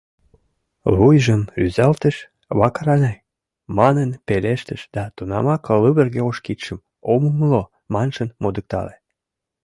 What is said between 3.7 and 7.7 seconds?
манын пелештыш да тунамак лывырге ош кидшым «ом умыло»